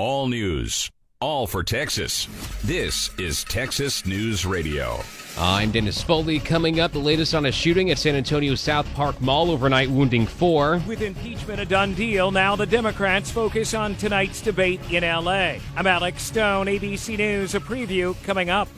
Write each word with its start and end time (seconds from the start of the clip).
all 0.00 0.28
news, 0.28 0.90
all 1.20 1.46
for 1.46 1.62
Texas. 1.62 2.26
This 2.64 3.10
is 3.18 3.44
Texas 3.44 4.06
News 4.06 4.46
Radio. 4.46 4.98
I'm 5.36 5.72
Dennis 5.72 6.02
Foley. 6.02 6.38
Coming 6.38 6.80
up, 6.80 6.92
the 6.92 6.98
latest 6.98 7.34
on 7.34 7.44
a 7.44 7.52
shooting 7.52 7.90
at 7.90 7.98
San 7.98 8.14
Antonio 8.14 8.54
South 8.54 8.90
Park 8.94 9.20
Mall 9.20 9.50
overnight, 9.50 9.90
wounding 9.90 10.26
four. 10.26 10.82
With 10.88 11.02
impeachment 11.02 11.60
a 11.60 11.66
done 11.66 11.92
deal, 11.92 12.30
now 12.30 12.56
the 12.56 12.64
Democrats 12.64 13.30
focus 13.30 13.74
on 13.74 13.94
tonight's 13.96 14.40
debate 14.40 14.80
in 14.90 15.04
L.A. 15.04 15.60
I'm 15.76 15.86
Alex 15.86 16.22
Stone, 16.22 16.64
ABC 16.64 17.18
News, 17.18 17.54
a 17.54 17.60
preview 17.60 18.16
coming 18.24 18.48
up. 18.48 18.70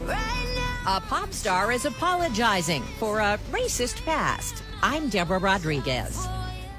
A 0.88 1.00
pop 1.02 1.32
star 1.32 1.70
is 1.70 1.84
apologizing 1.84 2.82
for 2.98 3.20
a 3.20 3.38
racist 3.52 4.04
past. 4.04 4.64
I'm 4.82 5.08
Deborah 5.08 5.38
Rodriguez. 5.38 6.26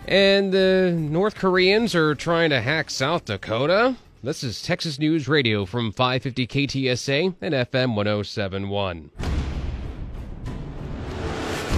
And 0.05 0.51
the 0.51 0.93
North 0.99 1.35
Koreans 1.35 1.95
are 1.95 2.13
trying 2.13 2.49
to 2.49 2.59
hack 2.59 2.89
South 2.89 3.23
Dakota. 3.23 3.95
This 4.25 4.41
is 4.41 4.61
Texas 4.61 4.99
News 4.99 5.27
Radio 5.27 5.65
from 5.65 5.91
550 5.91 6.47
KTSA 6.47 7.35
and 7.41 7.53
FM 7.53 7.93
1071. 7.93 9.11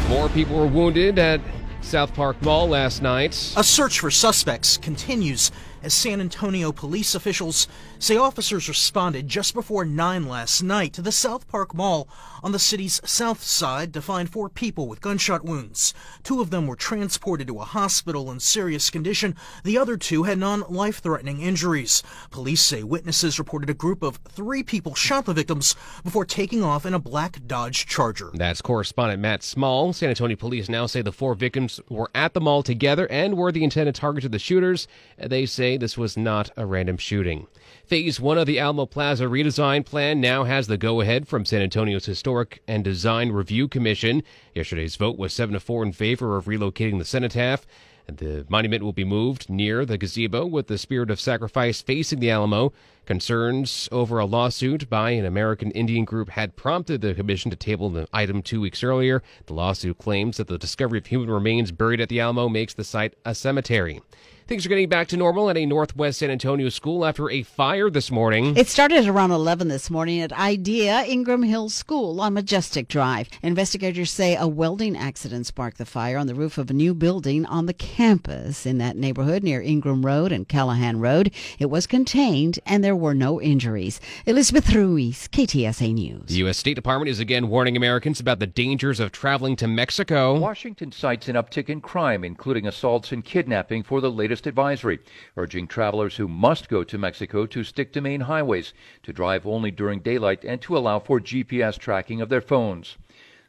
More 0.07 0.29
people 0.29 0.55
were 0.55 0.67
wounded 0.67 1.17
at 1.17 1.41
South 1.81 2.13
Park 2.13 2.39
Mall 2.43 2.67
last 2.67 3.01
night. 3.01 3.33
A 3.57 3.63
search 3.63 3.99
for 3.99 4.11
suspects 4.11 4.77
continues 4.77 5.51
as 5.85 5.93
San 5.93 6.19
Antonio 6.19 6.71
police 6.71 7.13
officials 7.13 7.67
say 7.99 8.17
officers 8.17 8.67
responded 8.67 9.27
just 9.27 9.53
before 9.53 9.85
9 9.85 10.27
last 10.27 10.63
night 10.63 10.93
to 10.93 11.01
the 11.01 11.11
South 11.11 11.47
Park 11.47 11.75
Mall 11.75 12.07
on 12.41 12.51
the 12.51 12.59
city's 12.59 12.99
south 13.05 13.43
side 13.43 13.93
to 13.93 14.01
find 14.01 14.29
four 14.29 14.49
people 14.49 14.87
with 14.87 14.99
gunshot 15.01 15.45
wounds. 15.45 15.93
Two 16.23 16.41
of 16.41 16.49
them 16.49 16.65
were 16.65 16.75
transported 16.75 17.47
to 17.47 17.59
a 17.59 17.65
hospital 17.65 18.31
in 18.31 18.39
serious 18.39 18.89
condition. 18.89 19.35
The 19.63 19.77
other 19.77 19.95
two 19.95 20.23
had 20.23 20.39
non-life 20.39 20.99
threatening 20.99 21.41
injuries. 21.41 22.01
Police 22.31 22.61
say 22.61 22.83
witnesses 22.83 23.37
reported 23.37 23.69
a 23.69 23.75
group 23.75 24.01
of 24.01 24.17
three 24.27 24.63
people 24.63 24.95
shot 24.95 25.25
the 25.25 25.33
victims 25.33 25.75
before 26.03 26.25
taking 26.25 26.63
off 26.63 26.85
in 26.85 26.93
a 26.95 26.99
black 26.99 27.45
Dodge 27.45 27.85
Charger. 27.85 28.31
That's 28.33 28.61
correspondent 28.61 29.21
Matt 29.21 29.43
Small. 29.43 29.93
San 29.93 30.09
Antonio 30.09 30.35
police 30.35 30.67
now 30.67 30.87
say 30.87 31.03
the 31.03 31.11
four 31.11 31.35
victims 31.35 31.79
were 31.89 32.09
at 32.15 32.33
the 32.33 32.41
mall 32.41 32.63
together 32.63 33.07
and 33.11 33.37
were 33.37 33.51
the 33.51 33.63
intended 33.63 33.95
targets 33.95 34.25
of 34.25 34.31
the 34.31 34.39
shooters. 34.39 34.87
They 35.17 35.45
say 35.45 35.74
this 35.77 35.97
was 35.97 36.17
not 36.17 36.49
a 36.57 36.65
random 36.65 36.97
shooting. 36.97 37.47
Phase 37.85 38.19
one 38.19 38.37
of 38.37 38.47
the 38.47 38.59
Alamo 38.59 38.85
Plaza 38.85 39.25
redesign 39.25 39.85
plan 39.85 40.19
now 40.19 40.43
has 40.43 40.67
the 40.67 40.77
go 40.77 41.01
ahead 41.01 41.27
from 41.27 41.45
San 41.45 41.61
Antonio's 41.61 42.05
Historic 42.05 42.61
and 42.67 42.83
Design 42.83 43.31
Review 43.31 43.67
Commission. 43.67 44.23
Yesterday's 44.53 44.95
vote 44.95 45.17
was 45.17 45.33
7 45.33 45.53
to 45.53 45.59
4 45.59 45.83
in 45.83 45.91
favor 45.91 46.37
of 46.37 46.45
relocating 46.45 46.97
the 46.97 47.05
cenotaph. 47.05 47.65
The 48.07 48.45
monument 48.49 48.83
will 48.83 48.93
be 48.93 49.03
moved 49.03 49.49
near 49.49 49.83
the 49.83 49.97
gazebo 49.97 50.45
with 50.45 50.67
the 50.67 50.77
spirit 50.77 51.09
of 51.09 51.19
sacrifice 51.19 51.81
facing 51.81 52.19
the 52.19 52.29
Alamo. 52.29 52.71
Concerns 53.05 53.89
over 53.91 54.19
a 54.19 54.25
lawsuit 54.25 54.89
by 54.89 55.11
an 55.11 55.25
American 55.25 55.71
Indian 55.71 56.05
group 56.05 56.29
had 56.29 56.55
prompted 56.55 57.01
the 57.01 57.13
commission 57.13 57.49
to 57.51 57.57
table 57.57 57.89
the 57.89 58.07
item 58.13 58.41
two 58.41 58.61
weeks 58.61 58.83
earlier. 58.83 59.23
The 59.47 59.53
lawsuit 59.53 59.97
claims 59.97 60.37
that 60.37 60.47
the 60.47 60.57
discovery 60.57 60.99
of 60.99 61.07
human 61.07 61.29
remains 61.29 61.71
buried 61.71 62.01
at 62.01 62.09
the 62.09 62.19
Alamo 62.19 62.47
makes 62.47 62.73
the 62.73 62.83
site 62.83 63.15
a 63.25 63.33
cemetery. 63.33 64.01
Things 64.47 64.63
are 64.63 64.69
getting 64.69 64.89
back 64.89 65.07
to 65.07 65.17
normal 65.17 65.49
at 65.49 65.57
a 65.57 65.65
Northwest 65.65 66.19
San 66.19 66.29
Antonio 66.29 66.69
school 66.69 67.03
after 67.03 67.31
a 67.31 67.41
fire 67.41 67.89
this 67.89 68.11
morning. 68.11 68.55
It 68.55 68.67
started 68.67 69.07
around 69.07 69.31
11 69.31 69.69
this 69.69 69.89
morning 69.89 70.21
at 70.21 70.31
IDEA 70.31 71.03
Ingram 71.07 71.41
Hills 71.41 71.73
School 71.73 72.21
on 72.21 72.35
Majestic 72.35 72.87
Drive. 72.87 73.27
Investigators 73.41 74.11
say 74.11 74.35
a 74.35 74.47
welding 74.47 74.95
accident 74.95 75.47
sparked 75.47 75.79
the 75.79 75.85
fire 75.85 76.19
on 76.19 76.27
the 76.27 76.35
roof 76.35 76.59
of 76.59 76.69
a 76.69 76.73
new 76.73 76.93
building 76.93 77.43
on 77.47 77.65
the 77.65 77.73
campus 77.73 78.67
in 78.67 78.77
that 78.77 78.95
neighborhood 78.95 79.41
near 79.41 79.63
Ingram 79.63 80.05
Road 80.05 80.31
and 80.31 80.47
Callahan 80.47 80.99
Road. 80.99 81.31
It 81.57 81.71
was 81.71 81.87
contained 81.87 82.59
and 82.67 82.83
there 82.83 82.95
were 82.95 83.15
no 83.15 83.41
injuries. 83.41 83.99
Elizabeth 84.27 84.71
Ruiz, 84.71 85.27
KTSA 85.27 85.91
News. 85.91 86.27
The 86.27 86.35
U.S. 86.35 86.59
State 86.59 86.75
Department 86.75 87.09
is 87.09 87.19
again 87.19 87.49
warning 87.49 87.75
Americans 87.75 88.19
about 88.19 88.37
the 88.37 88.45
dangers 88.45 88.99
of 88.99 89.11
traveling 89.11 89.55
to 89.55 89.67
Mexico. 89.67 90.37
Washington 90.37 90.91
cites 90.91 91.27
an 91.29 91.35
uptick 91.35 91.67
in 91.67 91.81
crime, 91.81 92.23
including 92.23 92.67
assaults 92.67 93.11
and 93.11 93.25
kidnapping, 93.25 93.81
for 93.81 94.01
the 94.01 94.11
latest 94.11 94.34
advisory, 94.43 94.99
urging 95.37 95.67
travelers 95.67 96.17
who 96.17 96.27
must 96.27 96.67
go 96.67 96.83
to 96.83 96.97
Mexico 96.97 97.45
to 97.45 97.63
stick 97.63 97.93
to 97.93 98.01
main 98.01 98.21
highways, 98.21 98.73
to 99.03 99.13
drive 99.13 99.47
only 99.47 99.71
during 99.71 99.99
daylight, 99.99 100.43
and 100.43 100.61
to 100.61 100.77
allow 100.77 100.99
for 100.99 101.19
GPS 101.19 101.77
tracking 101.77 102.21
of 102.21 102.29
their 102.29 102.41
phones. 102.41 102.97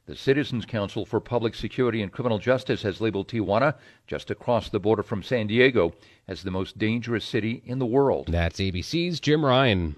The 0.06 0.14
Citizens 0.14 0.64
Council 0.64 1.04
for 1.04 1.18
Public 1.18 1.56
Security 1.56 2.00
and 2.00 2.12
Criminal 2.12 2.38
Justice 2.38 2.82
has 2.82 3.00
labeled 3.00 3.26
Tijuana, 3.26 3.74
just 4.06 4.30
across 4.30 4.68
the 4.68 4.78
border 4.78 5.02
from 5.02 5.24
San 5.24 5.48
Diego, 5.48 5.94
as 6.28 6.44
the 6.44 6.52
most 6.52 6.78
dangerous 6.78 7.24
city 7.24 7.62
in 7.66 7.80
the 7.80 7.86
world. 7.86 8.28
That's 8.28 8.60
ABC's 8.60 9.18
Jim 9.18 9.44
Ryan. 9.44 9.96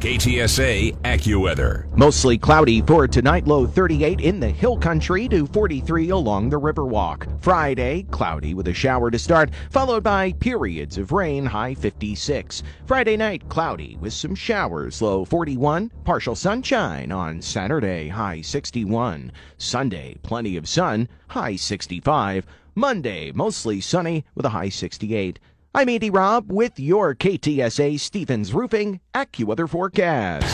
KTSA 0.00 0.96
AccuWeather. 1.02 1.94
Mostly 1.94 2.38
cloudy 2.38 2.80
for 2.80 3.06
tonight, 3.06 3.46
low 3.46 3.66
38 3.66 4.22
in 4.22 4.40
the 4.40 4.48
hill 4.48 4.78
country 4.78 5.28
to 5.28 5.46
43 5.48 6.08
along 6.08 6.48
the 6.48 6.58
Riverwalk. 6.58 7.42
Friday, 7.42 8.04
cloudy 8.10 8.54
with 8.54 8.68
a 8.68 8.72
shower 8.72 9.10
to 9.10 9.18
start, 9.18 9.50
followed 9.70 10.02
by 10.02 10.32
periods 10.32 10.96
of 10.96 11.12
rain, 11.12 11.44
high 11.44 11.74
56. 11.74 12.62
Friday 12.86 13.18
night, 13.18 13.46
cloudy 13.50 13.98
with 14.00 14.14
some 14.14 14.34
showers, 14.34 15.02
low 15.02 15.22
41. 15.26 15.90
Partial 16.04 16.34
sunshine 16.34 17.12
on 17.12 17.42
Saturday, 17.42 18.08
high 18.08 18.40
61. 18.40 19.30
Sunday, 19.58 20.16
plenty 20.22 20.56
of 20.56 20.66
sun, 20.66 21.10
high 21.28 21.56
65. 21.56 22.46
Monday, 22.74 23.32
mostly 23.32 23.82
sunny 23.82 24.24
with 24.34 24.46
a 24.46 24.50
high 24.50 24.70
68. 24.70 25.38
I'm 25.72 25.88
Andy 25.88 26.10
Robb 26.10 26.50
with 26.50 26.80
your 26.80 27.14
KTSA 27.14 28.00
Stevens 28.00 28.52
Roofing 28.52 28.98
AccuWeather 29.14 29.68
forecast. 29.68 30.44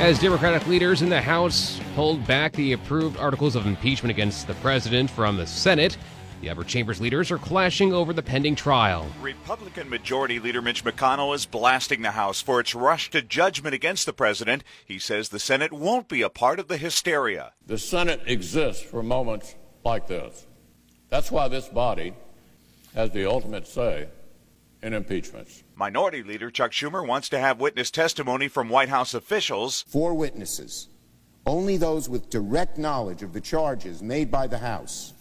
As 0.00 0.18
Democratic 0.18 0.66
leaders 0.66 1.00
in 1.00 1.10
the 1.10 1.20
House 1.20 1.78
hold 1.94 2.26
back 2.26 2.54
the 2.54 2.72
approved 2.72 3.18
articles 3.18 3.54
of 3.54 3.68
impeachment 3.68 4.10
against 4.10 4.48
the 4.48 4.54
president 4.54 5.10
from 5.10 5.36
the 5.36 5.46
Senate, 5.46 5.96
the 6.40 6.50
upper 6.50 6.64
chamber's 6.64 7.00
leaders 7.00 7.30
are 7.30 7.38
clashing 7.38 7.92
over 7.92 8.12
the 8.12 8.20
pending 8.20 8.56
trial. 8.56 9.06
Republican 9.20 9.88
Majority 9.88 10.40
Leader 10.40 10.60
Mitch 10.60 10.82
McConnell 10.82 11.32
is 11.36 11.46
blasting 11.46 12.02
the 12.02 12.10
House 12.10 12.40
for 12.42 12.58
its 12.58 12.74
rush 12.74 13.10
to 13.10 13.22
judgment 13.22 13.76
against 13.76 14.06
the 14.06 14.12
president. 14.12 14.64
He 14.84 14.98
says 14.98 15.28
the 15.28 15.38
Senate 15.38 15.72
won't 15.72 16.08
be 16.08 16.22
a 16.22 16.30
part 16.30 16.58
of 16.58 16.66
the 16.66 16.78
hysteria. 16.78 17.52
The 17.64 17.78
Senate 17.78 18.22
exists 18.26 18.82
for 18.82 19.04
moments 19.04 19.54
like 19.84 20.08
this. 20.08 20.48
That's 21.10 21.32
why 21.32 21.48
this 21.48 21.68
body 21.68 22.14
has 22.94 23.10
the 23.10 23.28
ultimate 23.28 23.66
say 23.66 24.08
in 24.80 24.94
impeachments. 24.94 25.64
Minority 25.74 26.22
Leader 26.22 26.50
Chuck 26.50 26.70
Schumer 26.70 27.06
wants 27.06 27.28
to 27.30 27.38
have 27.38 27.60
witness 27.60 27.90
testimony 27.90 28.46
from 28.46 28.68
White 28.68 28.88
House 28.88 29.12
officials. 29.12 29.84
Four 29.88 30.14
witnesses, 30.14 30.88
only 31.46 31.76
those 31.76 32.08
with 32.08 32.30
direct 32.30 32.78
knowledge 32.78 33.22
of 33.22 33.32
the 33.32 33.40
charges 33.40 34.02
made 34.02 34.30
by 34.30 34.46
the 34.46 34.58
House, 34.58 35.12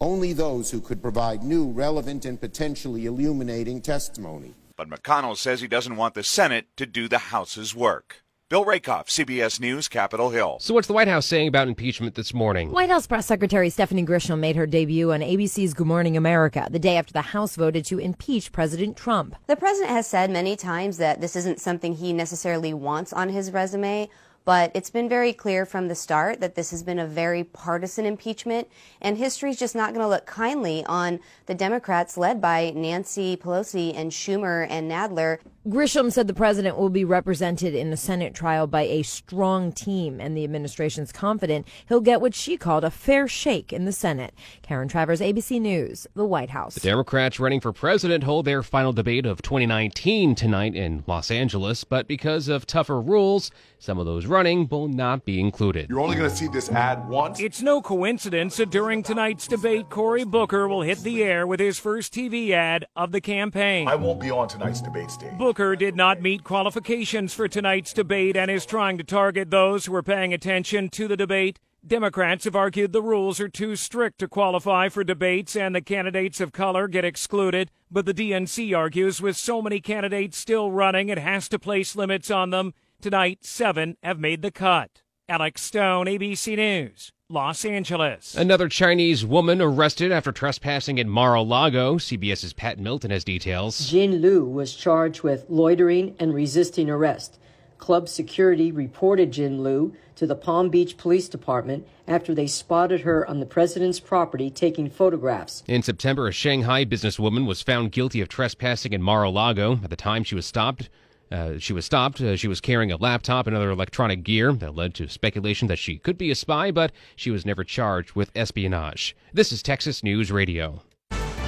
only 0.00 0.32
those 0.32 0.70
who 0.70 0.80
could 0.80 1.02
provide 1.02 1.42
new, 1.42 1.70
relevant, 1.70 2.24
and 2.24 2.40
potentially 2.40 3.04
illuminating 3.04 3.82
testimony. 3.82 4.54
But 4.76 4.88
McConnell 4.88 5.36
says 5.36 5.60
he 5.60 5.68
doesn't 5.68 5.96
want 5.96 6.14
the 6.14 6.22
Senate 6.22 6.68
to 6.76 6.86
do 6.86 7.06
the 7.08 7.18
House's 7.18 7.74
work. 7.74 8.22
Bill 8.50 8.64
Rakoff, 8.64 9.08
CBS 9.08 9.60
News, 9.60 9.88
Capitol 9.88 10.30
Hill. 10.30 10.56
So, 10.58 10.72
what's 10.72 10.86
the 10.86 10.94
White 10.94 11.06
House 11.06 11.26
saying 11.26 11.48
about 11.48 11.68
impeachment 11.68 12.14
this 12.14 12.32
morning? 12.32 12.70
White 12.70 12.88
House 12.88 13.06
Press 13.06 13.26
Secretary 13.26 13.68
Stephanie 13.68 14.06
Grisham 14.06 14.38
made 14.38 14.56
her 14.56 14.66
debut 14.66 15.12
on 15.12 15.20
ABC's 15.20 15.74
Good 15.74 15.86
Morning 15.86 16.16
America 16.16 16.66
the 16.70 16.78
day 16.78 16.96
after 16.96 17.12
the 17.12 17.20
House 17.20 17.56
voted 17.56 17.84
to 17.84 17.98
impeach 17.98 18.50
President 18.50 18.96
Trump. 18.96 19.36
The 19.48 19.56
president 19.56 19.90
has 19.90 20.06
said 20.06 20.30
many 20.30 20.56
times 20.56 20.96
that 20.96 21.20
this 21.20 21.36
isn't 21.36 21.60
something 21.60 21.92
he 21.92 22.14
necessarily 22.14 22.72
wants 22.72 23.12
on 23.12 23.28
his 23.28 23.50
resume. 23.52 24.08
But 24.46 24.70
it's 24.74 24.88
been 24.88 25.10
very 25.10 25.34
clear 25.34 25.66
from 25.66 25.88
the 25.88 25.94
start 25.94 26.40
that 26.40 26.54
this 26.54 26.70
has 26.70 26.82
been 26.82 26.98
a 26.98 27.06
very 27.06 27.44
partisan 27.44 28.06
impeachment, 28.06 28.66
and 28.98 29.18
history 29.18 29.50
is 29.50 29.58
just 29.58 29.74
not 29.74 29.92
going 29.92 30.02
to 30.02 30.08
look 30.08 30.24
kindly 30.24 30.82
on 30.86 31.20
the 31.44 31.54
Democrats 31.54 32.16
led 32.16 32.40
by 32.40 32.72
Nancy 32.74 33.36
Pelosi 33.36 33.94
and 33.94 34.10
Schumer 34.10 34.66
and 34.70 34.90
Nadler. 34.90 35.40
Grisham 35.68 36.10
said 36.10 36.26
the 36.26 36.32
president 36.32 36.78
will 36.78 36.88
be 36.88 37.04
represented 37.04 37.74
in 37.74 37.90
the 37.90 37.96
Senate 37.98 38.32
trial 38.32 38.66
by 38.66 38.84
a 38.84 39.02
strong 39.02 39.70
team, 39.70 40.18
and 40.18 40.34
the 40.34 40.42
administration's 40.42 41.12
confident 41.12 41.68
he'll 41.90 42.00
get 42.00 42.22
what 42.22 42.34
she 42.34 42.56
called 42.56 42.84
a 42.84 42.90
fair 42.90 43.28
shake 43.28 43.70
in 43.70 43.84
the 43.84 43.92
Senate. 43.92 44.32
Karen 44.62 44.88
Travers, 44.88 45.20
ABC 45.20 45.60
News, 45.60 46.06
the 46.14 46.24
White 46.24 46.48
House. 46.48 46.72
The 46.72 46.80
Democrats 46.80 47.38
running 47.38 47.60
for 47.60 47.74
president 47.74 48.24
hold 48.24 48.46
their 48.46 48.62
final 48.62 48.94
debate 48.94 49.26
of 49.26 49.42
2019 49.42 50.34
tonight 50.34 50.74
in 50.74 51.04
Los 51.06 51.30
Angeles, 51.30 51.84
but 51.84 52.08
because 52.08 52.48
of 52.48 52.66
tougher 52.66 52.98
rules, 52.98 53.50
some 53.78 53.98
of 53.98 54.06
those 54.06 54.24
running 54.24 54.68
will 54.70 54.88
not 54.88 55.26
be 55.26 55.38
included. 55.38 55.90
You're 55.90 56.00
only 56.00 56.16
going 56.16 56.30
to 56.30 56.34
see 56.34 56.48
this 56.48 56.70
ad 56.70 57.06
once. 57.10 57.40
It's 57.40 57.60
no 57.60 57.82
coincidence 57.82 58.56
that 58.56 58.70
during 58.70 59.02
tonight's 59.02 59.46
debate, 59.46 59.90
Cory 59.90 60.24
Booker 60.24 60.66
will 60.66 60.82
hit 60.82 61.00
the 61.00 61.22
air 61.22 61.46
with 61.46 61.60
his 61.60 61.78
first 61.78 62.14
TV 62.14 62.52
ad 62.52 62.86
of 62.96 63.12
the 63.12 63.20
campaign. 63.20 63.86
I 63.86 63.96
won't 63.96 64.18
be 64.18 64.30
on 64.30 64.48
tonight's 64.48 64.80
debate 64.80 65.10
stage. 65.10 65.36
Booker 65.36 65.57
did 65.76 65.96
not 65.96 66.22
meet 66.22 66.44
qualifications 66.44 67.34
for 67.34 67.48
tonight's 67.48 67.92
debate 67.92 68.36
and 68.36 68.50
is 68.50 68.64
trying 68.64 68.98
to 68.98 69.04
target 69.04 69.50
those 69.50 69.86
who 69.86 69.94
are 69.94 70.02
paying 70.02 70.32
attention 70.32 70.88
to 70.90 71.08
the 71.08 71.16
debate 71.16 71.58
Democrats 71.86 72.44
have 72.44 72.56
argued 72.56 72.92
the 72.92 73.00
rules 73.00 73.40
are 73.40 73.48
too 73.48 73.76
strict 73.76 74.18
to 74.18 74.28
qualify 74.28 74.88
for 74.88 75.04
debates 75.04 75.54
and 75.54 75.74
the 75.74 75.80
candidates 75.80 76.40
of 76.40 76.52
color 76.52 76.88
get 76.88 77.04
excluded. 77.04 77.70
But 77.90 78.04
the 78.04 78.12
DNC 78.12 78.76
argues 78.76 79.22
with 79.22 79.36
so 79.36 79.62
many 79.62 79.80
candidates 79.80 80.36
still 80.36 80.70
running, 80.70 81.08
it 81.08 81.18
has 81.18 81.48
to 81.48 81.58
place 81.58 81.96
limits 81.96 82.30
on 82.30 82.50
them. 82.50 82.74
Tonight, 83.00 83.44
seven 83.44 83.96
have 84.02 84.18
made 84.18 84.42
the 84.42 84.50
cut. 84.50 85.02
Alex 85.28 85.62
Stone, 85.62 86.06
ABC 86.06 86.56
News. 86.56 87.12
Los 87.30 87.66
Angeles. 87.66 88.34
Another 88.34 88.70
Chinese 88.70 89.22
woman 89.22 89.60
arrested 89.60 90.10
after 90.10 90.32
trespassing 90.32 90.96
in 90.96 91.10
Mar-a-Lago. 91.10 91.98
CBS's 91.98 92.54
Pat 92.54 92.78
Milton 92.78 93.10
has 93.10 93.22
details. 93.22 93.86
Jing 93.86 94.12
Lu 94.12 94.46
was 94.46 94.74
charged 94.74 95.22
with 95.22 95.44
loitering 95.50 96.16
and 96.18 96.32
resisting 96.32 96.88
arrest. 96.88 97.38
Club 97.76 98.08
security 98.08 98.72
reported 98.72 99.30
Jing 99.30 99.60
Lu 99.60 99.94
to 100.16 100.26
the 100.26 100.34
Palm 100.34 100.70
Beach 100.70 100.96
Police 100.96 101.28
Department 101.28 101.86
after 102.06 102.34
they 102.34 102.46
spotted 102.46 103.02
her 103.02 103.28
on 103.28 103.40
the 103.40 103.46
president's 103.46 104.00
property 104.00 104.48
taking 104.48 104.88
photographs. 104.88 105.62
In 105.66 105.82
September, 105.82 106.28
a 106.28 106.32
Shanghai 106.32 106.86
businesswoman 106.86 107.46
was 107.46 107.60
found 107.60 107.92
guilty 107.92 108.22
of 108.22 108.30
trespassing 108.30 108.94
in 108.94 109.02
Mar-a-Lago. 109.02 109.80
At 109.84 109.90
the 109.90 109.96
time 109.96 110.24
she 110.24 110.34
was 110.34 110.46
stopped, 110.46 110.88
uh, 111.30 111.58
she 111.58 111.72
was 111.72 111.84
stopped. 111.84 112.20
Uh, 112.20 112.36
she 112.36 112.48
was 112.48 112.60
carrying 112.60 112.92
a 112.92 112.96
laptop 112.96 113.46
and 113.46 113.54
other 113.54 113.70
electronic 113.70 114.22
gear 114.22 114.52
that 114.52 114.74
led 114.74 114.94
to 114.94 115.08
speculation 115.08 115.68
that 115.68 115.78
she 115.78 115.98
could 115.98 116.18
be 116.18 116.30
a 116.30 116.34
spy, 116.34 116.70
but 116.70 116.92
she 117.16 117.30
was 117.30 117.44
never 117.44 117.64
charged 117.64 118.12
with 118.12 118.30
espionage. 118.34 119.16
This 119.32 119.52
is 119.52 119.62
Texas 119.62 120.02
News 120.02 120.32
Radio. 120.32 120.82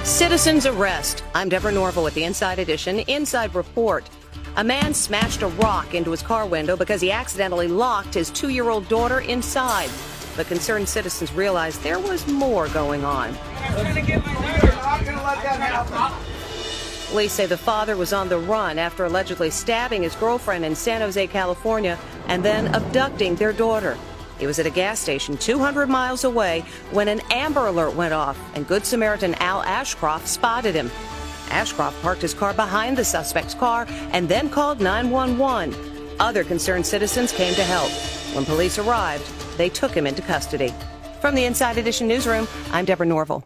Citizens 0.03 0.65
arrest. 0.65 1.23
I'm 1.35 1.47
Deborah 1.47 1.71
Norville 1.71 2.03
with 2.03 2.15
the 2.15 2.23
Inside 2.23 2.59
Edition 2.59 2.99
Inside 3.01 3.53
Report. 3.53 4.09
A 4.57 4.63
man 4.63 4.93
smashed 4.93 5.43
a 5.43 5.47
rock 5.47 5.93
into 5.93 6.11
his 6.11 6.21
car 6.21 6.45
window 6.45 6.75
because 6.75 6.99
he 6.99 7.11
accidentally 7.11 7.67
locked 7.67 8.13
his 8.15 8.29
two 8.31 8.49
year 8.49 8.69
old 8.69 8.87
daughter 8.89 9.19
inside. 9.21 9.89
But 10.35 10.47
concerned 10.47 10.89
citizens 10.89 11.31
realized 11.33 11.81
there 11.83 11.99
was 11.99 12.27
more 12.27 12.67
going 12.69 13.05
on. 13.05 13.37
Police 17.11 17.33
say 17.33 17.45
the 17.45 17.57
father 17.57 17.97
was 17.97 18.13
on 18.13 18.29
the 18.29 18.37
run 18.37 18.79
after 18.79 19.03
allegedly 19.03 19.49
stabbing 19.49 20.03
his 20.03 20.15
girlfriend 20.15 20.63
in 20.63 20.73
San 20.73 21.01
Jose, 21.01 21.27
California, 21.27 21.99
and 22.27 22.41
then 22.41 22.73
abducting 22.73 23.35
their 23.35 23.51
daughter. 23.51 23.97
He 24.39 24.47
was 24.47 24.59
at 24.59 24.65
a 24.65 24.69
gas 24.69 24.97
station 24.97 25.35
200 25.35 25.89
miles 25.89 26.23
away 26.23 26.63
when 26.91 27.09
an 27.09 27.19
Amber 27.29 27.67
Alert 27.67 27.95
went 27.95 28.13
off, 28.13 28.39
and 28.55 28.65
Good 28.65 28.85
Samaritan 28.85 29.33
Al 29.35 29.61
Ashcroft 29.63 30.25
spotted 30.25 30.73
him. 30.73 30.89
Ashcroft 31.49 32.01
parked 32.01 32.21
his 32.21 32.33
car 32.33 32.53
behind 32.53 32.95
the 32.97 33.03
suspect's 33.03 33.55
car 33.55 33.87
and 34.13 34.29
then 34.29 34.49
called 34.49 34.79
911. 34.79 35.75
Other 36.21 36.45
concerned 36.45 36.85
citizens 36.85 37.33
came 37.33 37.53
to 37.55 37.63
help. 37.65 37.91
When 38.33 38.45
police 38.45 38.79
arrived, 38.79 39.27
they 39.57 39.67
took 39.67 39.91
him 39.91 40.07
into 40.07 40.21
custody. 40.21 40.73
From 41.19 41.35
the 41.35 41.43
Inside 41.43 41.77
Edition 41.77 42.07
newsroom, 42.07 42.47
I'm 42.71 42.85
Deborah 42.85 43.05
Norville. 43.05 43.45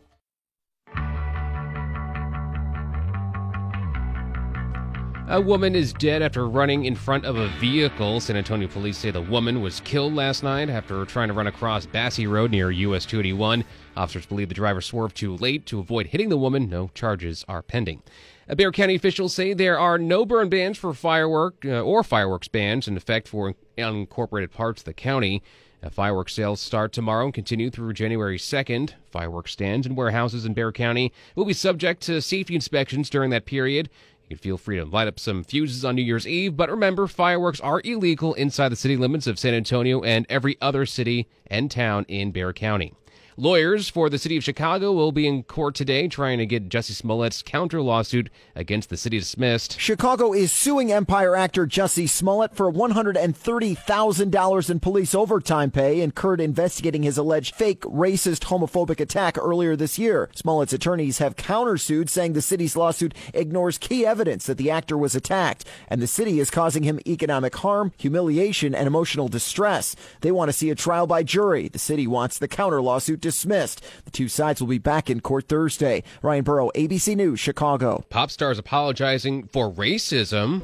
A 5.28 5.42
woman 5.42 5.74
is 5.74 5.92
dead 5.92 6.22
after 6.22 6.48
running 6.48 6.86
in 6.86 6.94
front 6.94 7.26
of 7.26 7.36
a 7.36 7.48
vehicle. 7.60 8.20
San 8.20 8.38
Antonio 8.38 8.68
police 8.68 9.00
say 9.00 9.10
the 9.10 9.22
woman 9.22 9.60
was 9.60 9.80
killed 9.80 10.14
last 10.14 10.44
night 10.44 10.70
after 10.70 11.04
trying 11.04 11.30
to 11.30 11.34
run 11.34 11.48
across 11.48 11.88
Basse 11.88 12.24
Road 12.26 12.52
near 12.52 12.70
US 12.70 13.08
281. 13.08 13.66
Officers 13.98 14.28
believe 14.28 14.50
the 14.50 14.54
driver 14.54 14.82
swerved 14.82 15.18
too 15.18 15.36
late 15.38 15.66
to 15.66 15.80
avoid 15.80 16.06
hitting 16.08 16.30
the 16.30 16.38
woman. 16.38 16.70
No 16.70 16.92
charges 16.94 17.44
are 17.48 17.64
pending. 17.64 18.04
Bexar 18.48 18.72
County 18.72 18.94
officials 18.94 19.34
say 19.34 19.54
there 19.54 19.80
are 19.80 19.98
no 19.98 20.28
burn 20.28 20.48
bans 20.48 20.78
for 20.78 20.94
firework 20.94 21.66
uh, 21.66 21.82
or 21.82 22.04
fireworks 22.04 22.48
bans 22.48 22.88
in 22.88 22.96
effect 22.96 23.28
for 23.28 23.56
unincorporated 23.80 24.52
parts 24.52 24.82
of 24.82 24.86
the 24.86 24.94
county. 24.94 25.42
Uh, 25.82 25.90
fireworks 25.90 26.34
sales 26.34 26.62
start 26.62 26.92
tomorrow 26.92 27.26
and 27.26 27.34
continue 27.34 27.72
through 27.72 27.94
January 27.94 28.38
2nd. 28.38 28.94
Fireworks 29.10 29.52
stands 29.52 29.88
and 29.88 29.98
warehouses 29.98 30.46
in 30.46 30.54
Bexar 30.54 30.72
County 30.72 31.12
will 31.36 31.46
be 31.46 31.54
subject 31.54 32.02
to 32.04 32.22
safety 32.22 32.54
inspections 32.54 33.10
during 33.10 33.32
that 33.32 33.46
period. 33.46 33.90
You 34.28 34.36
can 34.36 34.42
feel 34.42 34.58
free 34.58 34.78
to 34.78 34.86
light 34.86 35.08
up 35.08 35.20
some 35.20 35.44
fuses 35.44 35.86
on 35.86 35.96
New 35.96 36.02
Year's 36.02 36.28
Eve, 36.28 36.58
but 36.58 36.72
remember, 36.72 37.06
fireworks 37.06 37.60
are 37.60 37.82
illegal 37.84 38.34
inside 38.34 38.70
the 38.70 38.76
city 38.76 38.98
limits 38.98 39.28
of 39.28 39.38
San 39.38 39.54
Antonio 39.54 40.02
and 40.02 40.26
every 40.30 40.58
other 40.60 40.88
city 40.88 41.28
and 41.46 41.70
town 41.70 42.06
in 42.08 42.32
Bexar 42.32 42.54
County. 42.54 42.94
Lawyers 43.38 43.90
for 43.90 44.10
the 44.10 44.18
city 44.18 44.38
of 44.38 44.46
Chicago 44.46 44.94
will 44.94 45.12
be 45.12 45.28
in 45.28 45.44
court 45.44 45.76
today 45.76 46.08
trying 46.08 46.38
to 46.38 46.46
get 46.46 46.70
Jussie 46.70 46.94
Smollett's 46.96 47.44
counter 47.44 47.82
lawsuit 47.82 48.30
against 48.56 48.90
the 48.90 48.96
city 48.96 49.20
dismissed. 49.20 49.78
Chicago 49.78 50.32
is 50.32 50.54
suing 50.54 50.90
Empire 50.90 51.36
actor 51.36 51.68
Jussie 51.68 52.08
Smollett 52.08 52.56
for 52.56 52.72
$130,000 52.72 54.70
in 54.70 54.80
police 54.80 55.14
overtime 55.14 55.70
pay 55.70 56.00
incurred 56.00 56.40
investigating 56.40 57.04
his 57.04 57.18
alleged 57.18 57.56
fake 57.56 57.82
racist 57.82 58.46
homophobic 58.46 59.02
attack 59.02 59.38
earlier 59.38 59.76
this 59.76 60.00
year. 60.00 60.30
Smollett's 60.34 60.72
attorneys 60.72 61.18
have 61.18 61.36
countersued 61.36 62.08
saying 62.08 62.32
the 62.32 62.42
city's 62.42 62.78
lawsuit 62.78 63.14
ignores 63.34 63.78
key 63.78 64.06
evidence 64.06 64.46
that 64.46 64.58
the 64.58 64.72
actor 64.72 64.98
was 64.98 65.14
attacked 65.14 65.66
and 65.90 66.02
the 66.02 66.08
city 66.08 66.40
is 66.40 66.50
causing 66.50 66.84
him 66.84 67.02
economic 67.06 67.54
harm, 67.58 67.92
humiliation, 67.98 68.74
and 68.74 68.88
emotional 68.88 69.28
distress. 69.28 69.94
They 70.22 70.32
want 70.32 70.48
to 70.48 70.54
see 70.54 70.70
a 70.70 70.76
trial 70.76 71.06
by 71.06 71.24
jury. 71.24 71.68
The 71.68 71.80
city 71.80 72.08
wants 72.08 72.40
the 72.40 72.48
counter 72.48 72.82
lawsuit 72.82 73.25
dismissed. 73.26 73.82
The 74.06 74.12
two 74.12 74.28
sides 74.28 74.62
will 74.62 74.68
be 74.68 74.78
back 74.78 75.10
in 75.10 75.20
court 75.20 75.48
Thursday. 75.48 76.04
Ryan 76.22 76.44
Burrow, 76.44 76.70
ABC 76.76 77.16
News, 77.16 77.40
Chicago. 77.40 78.06
Pop 78.10 78.30
stars 78.30 78.60
apologizing 78.60 79.48
for 79.48 79.72
racism. 79.72 80.62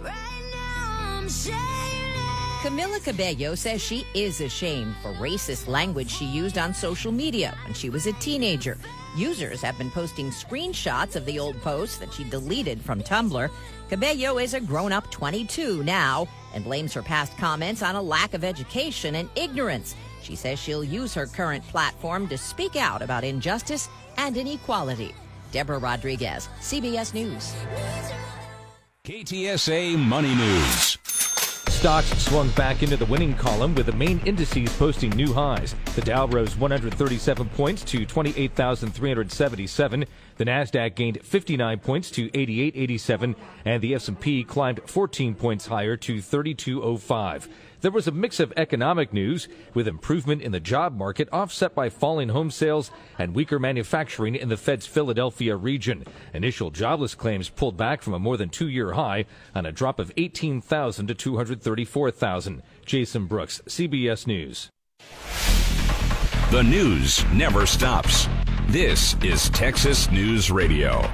Camila 2.61 3.03
Cabello 3.03 3.55
says 3.55 3.81
she 3.81 4.05
is 4.13 4.41
ashamed 4.41 4.95
for 5.01 5.11
racist 5.13 5.67
language 5.67 6.11
she 6.11 6.25
used 6.25 6.59
on 6.59 6.75
social 6.75 7.11
media 7.11 7.57
when 7.65 7.73
she 7.73 7.89
was 7.89 8.05
a 8.05 8.13
teenager. 8.13 8.77
Users 9.17 9.61
have 9.63 9.79
been 9.79 9.89
posting 9.89 10.29
screenshots 10.29 11.15
of 11.15 11.25
the 11.25 11.39
old 11.39 11.59
posts 11.63 11.97
that 11.97 12.13
she 12.13 12.23
deleted 12.25 12.79
from 12.79 13.01
Tumblr. 13.01 13.49
Cabello 13.89 14.37
is 14.37 14.53
a 14.53 14.59
grown 14.61 14.91
up 14.91 15.09
22 15.09 15.83
now 15.83 16.27
and 16.53 16.63
blames 16.63 16.93
her 16.93 17.01
past 17.01 17.35
comments 17.39 17.81
on 17.81 17.95
a 17.95 18.01
lack 18.01 18.35
of 18.35 18.43
education 18.43 19.15
and 19.15 19.27
ignorance. 19.35 19.95
She 20.21 20.35
says 20.35 20.59
she'll 20.59 20.83
use 20.83 21.13
her 21.13 21.25
current 21.25 21.67
platform 21.67 22.27
to 22.27 22.37
speak 22.37 22.75
out 22.75 23.01
about 23.01 23.23
injustice 23.23 23.89
and 24.17 24.37
inequality. 24.37 25.15
Deborah 25.51 25.79
Rodriguez, 25.79 26.49
CBS 26.59 27.13
News. 27.13 27.53
KTSA 29.03 29.97
Money 29.97 30.35
News. 30.35 30.97
Stocks 31.81 32.25
swung 32.25 32.47
back 32.49 32.83
into 32.83 32.95
the 32.95 33.07
winning 33.07 33.33
column 33.33 33.73
with 33.73 33.87
the 33.87 33.93
main 33.93 34.19
indices 34.19 34.71
posting 34.77 35.09
new 35.09 35.33
highs. 35.33 35.73
The 35.95 36.01
Dow 36.01 36.27
rose 36.27 36.55
137 36.55 37.49
points 37.49 37.83
to 37.85 38.05
28,377. 38.05 40.05
The 40.37 40.45
Nasdaq 40.45 40.93
gained 40.93 41.23
59 41.23 41.79
points 41.79 42.11
to 42.11 42.25
8887 42.35 43.35
and 43.65 43.81
the 43.81 43.95
S&P 43.95 44.43
climbed 44.43 44.81
14 44.85 45.33
points 45.33 45.65
higher 45.65 45.97
to 45.97 46.21
3205. 46.21 47.49
There 47.81 47.91
was 47.91 48.07
a 48.07 48.11
mix 48.11 48.39
of 48.39 48.53
economic 48.55 49.11
news 49.11 49.47
with 49.73 49.87
improvement 49.87 50.43
in 50.43 50.51
the 50.51 50.59
job 50.59 50.95
market 50.95 51.27
offset 51.31 51.73
by 51.73 51.89
falling 51.89 52.29
home 52.29 52.51
sales 52.51 52.91
and 53.17 53.33
weaker 53.33 53.57
manufacturing 53.57 54.35
in 54.35 54.49
the 54.49 54.57
Fed's 54.57 54.85
Philadelphia 54.85 55.55
region. 55.55 56.05
Initial 56.31 56.69
jobless 56.69 57.15
claims 57.15 57.49
pulled 57.49 57.77
back 57.77 58.03
from 58.03 58.13
a 58.13 58.19
more 58.19 58.37
than 58.37 58.49
two 58.49 58.69
year 58.69 58.93
high 58.93 59.25
on 59.55 59.65
a 59.65 59.71
drop 59.71 59.99
of 59.99 60.11
18,000 60.15 61.07
to 61.07 61.15
234,000. 61.15 62.61
Jason 62.85 63.25
Brooks, 63.25 63.61
CBS 63.67 64.27
News. 64.27 64.69
The 66.51 66.61
news 66.61 67.25
never 67.33 67.65
stops. 67.65 68.27
This 68.67 69.15
is 69.23 69.49
Texas 69.49 70.11
News 70.11 70.51
Radio. 70.51 71.09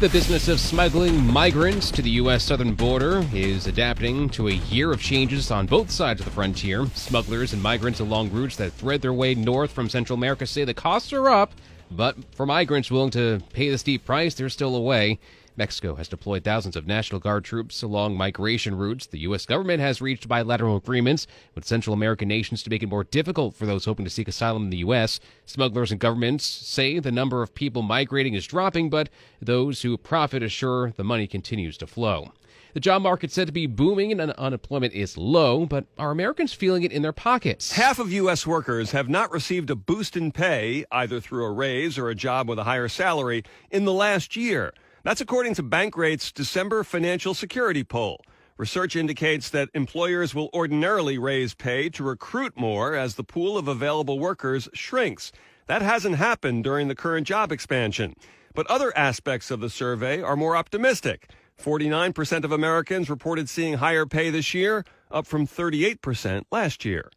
The 0.00 0.08
business 0.08 0.48
of 0.48 0.60
smuggling 0.60 1.26
migrants 1.30 1.90
to 1.90 2.00
the 2.00 2.08
U.S. 2.12 2.42
southern 2.42 2.72
border 2.72 3.22
is 3.34 3.66
adapting 3.66 4.30
to 4.30 4.48
a 4.48 4.52
year 4.52 4.92
of 4.92 5.02
changes 5.02 5.50
on 5.50 5.66
both 5.66 5.90
sides 5.90 6.22
of 6.22 6.24
the 6.24 6.32
frontier. 6.32 6.86
Smugglers 6.94 7.52
and 7.52 7.62
migrants 7.62 8.00
along 8.00 8.30
routes 8.30 8.56
that 8.56 8.72
thread 8.72 9.02
their 9.02 9.12
way 9.12 9.34
north 9.34 9.70
from 9.70 9.90
Central 9.90 10.16
America 10.16 10.46
say 10.46 10.64
the 10.64 10.72
costs 10.72 11.12
are 11.12 11.28
up, 11.28 11.52
but 11.90 12.16
for 12.34 12.46
migrants 12.46 12.90
willing 12.90 13.10
to 13.10 13.42
pay 13.52 13.68
the 13.68 13.76
steep 13.76 14.06
price, 14.06 14.32
there's 14.32 14.54
still 14.54 14.74
a 14.74 14.80
way. 14.80 15.18
Mexico 15.56 15.94
has 15.96 16.08
deployed 16.08 16.44
thousands 16.44 16.76
of 16.76 16.86
National 16.86 17.20
Guard 17.20 17.44
troops 17.44 17.82
along 17.82 18.16
migration 18.16 18.76
routes. 18.76 19.06
The 19.06 19.20
U.S. 19.20 19.46
government 19.46 19.80
has 19.80 20.00
reached 20.00 20.28
bilateral 20.28 20.76
agreements 20.76 21.26
with 21.54 21.66
Central 21.66 21.94
American 21.94 22.28
nations 22.28 22.62
to 22.62 22.70
make 22.70 22.82
it 22.82 22.88
more 22.88 23.04
difficult 23.04 23.54
for 23.54 23.66
those 23.66 23.84
hoping 23.84 24.04
to 24.04 24.10
seek 24.10 24.28
asylum 24.28 24.64
in 24.64 24.70
the 24.70 24.78
U.S. 24.78 25.20
Smugglers 25.46 25.90
and 25.90 26.00
governments 26.00 26.44
say 26.44 26.98
the 26.98 27.12
number 27.12 27.42
of 27.42 27.54
people 27.54 27.82
migrating 27.82 28.34
is 28.34 28.46
dropping, 28.46 28.90
but 28.90 29.08
those 29.40 29.82
who 29.82 29.96
profit 29.96 30.42
assure 30.42 30.92
the 30.92 31.04
money 31.04 31.26
continues 31.26 31.76
to 31.78 31.86
flow. 31.86 32.32
The 32.72 32.80
job 32.80 33.02
market 33.02 33.32
said 33.32 33.48
to 33.48 33.52
be 33.52 33.66
booming 33.66 34.12
and 34.12 34.20
unemployment 34.20 34.92
is 34.92 35.16
low, 35.16 35.66
but 35.66 35.86
are 35.98 36.12
Americans 36.12 36.52
feeling 36.52 36.84
it 36.84 36.92
in 36.92 37.02
their 37.02 37.12
pockets? 37.12 37.72
Half 37.72 37.98
of 37.98 38.12
U.S. 38.12 38.46
workers 38.46 38.92
have 38.92 39.08
not 39.08 39.32
received 39.32 39.70
a 39.70 39.74
boost 39.74 40.16
in 40.16 40.30
pay, 40.30 40.84
either 40.92 41.20
through 41.20 41.44
a 41.46 41.50
raise 41.50 41.98
or 41.98 42.08
a 42.08 42.14
job 42.14 42.48
with 42.48 42.60
a 42.60 42.64
higher 42.64 42.88
salary, 42.88 43.42
in 43.72 43.84
the 43.84 43.92
last 43.92 44.36
year. 44.36 44.72
That's 45.02 45.22
according 45.22 45.54
to 45.54 45.62
Bankrate's 45.62 46.30
December 46.30 46.84
financial 46.84 47.32
security 47.32 47.84
poll. 47.84 48.20
Research 48.58 48.96
indicates 48.96 49.48
that 49.48 49.70
employers 49.72 50.34
will 50.34 50.50
ordinarily 50.52 51.16
raise 51.16 51.54
pay 51.54 51.88
to 51.88 52.04
recruit 52.04 52.52
more 52.54 52.94
as 52.94 53.14
the 53.14 53.24
pool 53.24 53.56
of 53.56 53.66
available 53.66 54.18
workers 54.18 54.68
shrinks. 54.74 55.32
That 55.68 55.80
hasn't 55.80 56.16
happened 56.16 56.64
during 56.64 56.88
the 56.88 56.94
current 56.94 57.26
job 57.26 57.50
expansion. 57.50 58.14
But 58.54 58.66
other 58.66 58.92
aspects 58.94 59.50
of 59.50 59.60
the 59.60 59.70
survey 59.70 60.20
are 60.20 60.36
more 60.36 60.54
optimistic. 60.54 61.30
49% 61.58 62.44
of 62.44 62.52
Americans 62.52 63.08
reported 63.08 63.48
seeing 63.48 63.74
higher 63.78 64.04
pay 64.04 64.28
this 64.28 64.52
year, 64.52 64.84
up 65.10 65.26
from 65.26 65.46
38% 65.46 66.42
last 66.52 66.84
year. 66.84 67.10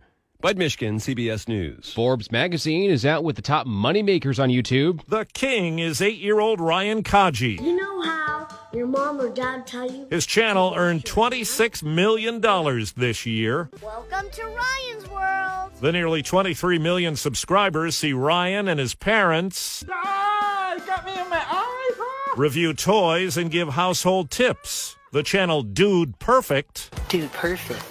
Bud 0.44 0.58
Mishkin, 0.58 0.96
CBS 0.96 1.48
News. 1.48 1.94
Forbes 1.94 2.30
magazine 2.30 2.90
is 2.92 3.06
out 3.06 3.24
with 3.24 3.38
the 3.38 3.42
top 3.42 3.66
moneymakers 3.66 4.44
on 4.44 4.50
YouTube. 4.50 5.00
The 5.08 5.24
king 5.34 5.80
is 5.80 6.02
eight 6.02 6.18
year 6.20 6.42
old 6.42 6.60
Ryan 6.60 7.02
Kaji. 7.02 7.62
You 7.62 7.78
know 7.78 8.02
how 8.02 8.50
your 8.74 8.86
mom 8.88 9.22
or 9.22 9.30
dad 9.30 9.66
tell 9.66 9.90
you? 9.90 10.06
His 10.10 10.26
channel 10.26 10.74
earned 10.76 11.06
$26 11.06 11.82
million 11.84 12.42
this 12.98 13.26
year. 13.26 13.70
Welcome 13.82 14.30
to 14.32 14.44
Ryan's 14.44 15.10
World. 15.10 15.72
The 15.80 15.94
nearly 15.94 16.22
23 16.22 16.78
million 16.78 17.16
subscribers 17.16 17.96
see 17.96 18.12
Ryan 18.12 18.68
and 18.68 18.82
his 18.82 18.96
parents 18.96 19.86
Ah, 19.90 20.76
got 20.86 21.06
me 21.06 21.14
in 21.18 21.30
my 21.30 21.42
eye. 21.48 22.34
review 22.36 22.74
toys 22.74 23.38
and 23.38 23.50
give 23.50 23.70
household 23.70 24.30
tips. 24.30 24.98
The 25.14 25.24
channel 25.24 25.64
Dude 25.64 26.20
Perfect 26.20 26.94
Dude 27.08 27.32
Perfect 27.32 27.86